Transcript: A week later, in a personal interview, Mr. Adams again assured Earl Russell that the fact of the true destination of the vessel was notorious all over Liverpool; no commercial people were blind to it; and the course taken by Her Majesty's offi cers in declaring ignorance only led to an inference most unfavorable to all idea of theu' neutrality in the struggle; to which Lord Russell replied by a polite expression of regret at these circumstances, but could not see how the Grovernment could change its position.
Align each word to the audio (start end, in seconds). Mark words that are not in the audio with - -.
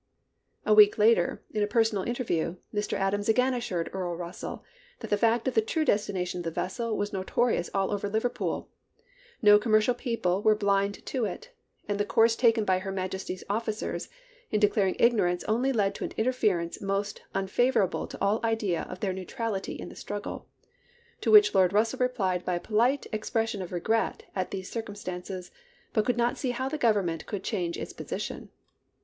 A 0.65 0.73
week 0.73 0.97
later, 0.97 1.43
in 1.51 1.61
a 1.61 1.67
personal 1.67 2.03
interview, 2.03 2.55
Mr. 2.73 2.93
Adams 2.93 3.29
again 3.29 3.53
assured 3.53 3.91
Earl 3.93 4.15
Russell 4.15 4.63
that 4.99 5.11
the 5.11 5.15
fact 5.17 5.47
of 5.47 5.53
the 5.53 5.61
true 5.61 5.85
destination 5.85 6.39
of 6.39 6.43
the 6.43 6.49
vessel 6.49 6.97
was 6.97 7.13
notorious 7.13 7.69
all 7.71 7.91
over 7.91 8.09
Liverpool; 8.09 8.67
no 9.43 9.59
commercial 9.59 9.93
people 9.93 10.41
were 10.41 10.55
blind 10.55 11.05
to 11.05 11.25
it; 11.25 11.51
and 11.87 11.99
the 11.99 12.03
course 12.03 12.35
taken 12.35 12.65
by 12.65 12.79
Her 12.79 12.91
Majesty's 12.91 13.43
offi 13.47 13.73
cers 13.73 14.09
in 14.49 14.59
declaring 14.59 14.95
ignorance 14.97 15.43
only 15.43 15.71
led 15.71 15.93
to 15.93 16.05
an 16.05 16.13
inference 16.17 16.81
most 16.81 17.21
unfavorable 17.35 18.07
to 18.07 18.17
all 18.19 18.39
idea 18.43 18.87
of 18.89 18.97
theu' 19.01 19.13
neutrality 19.13 19.73
in 19.73 19.89
the 19.89 19.95
struggle; 19.95 20.47
to 21.21 21.29
which 21.29 21.53
Lord 21.53 21.73
Russell 21.73 21.99
replied 21.99 22.43
by 22.43 22.55
a 22.55 22.59
polite 22.59 23.05
expression 23.11 23.61
of 23.61 23.71
regret 23.71 24.23
at 24.35 24.49
these 24.49 24.67
circumstances, 24.67 25.51
but 25.93 26.05
could 26.05 26.17
not 26.17 26.39
see 26.39 26.49
how 26.57 26.67
the 26.69 26.79
Grovernment 26.79 27.27
could 27.27 27.43
change 27.43 27.77
its 27.77 27.93
position. 27.93 28.49